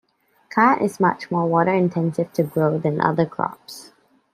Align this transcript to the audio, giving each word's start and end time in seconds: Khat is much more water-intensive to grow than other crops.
Khat 0.49 0.81
is 0.81 0.99
much 0.99 1.29
more 1.29 1.45
water-intensive 1.45 2.33
to 2.33 2.41
grow 2.41 2.79
than 2.79 2.99
other 2.99 3.27
crops. 3.27 3.91